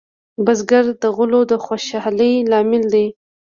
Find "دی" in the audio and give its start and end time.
2.93-3.05